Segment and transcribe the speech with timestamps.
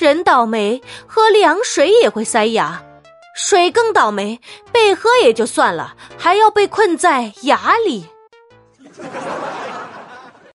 [0.00, 2.82] 人倒霉喝凉水也会塞牙。
[3.34, 4.40] 水更倒霉
[4.72, 8.06] 被喝也就算了还要被困在牙里。